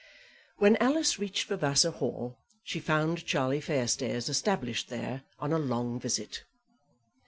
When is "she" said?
2.63-2.79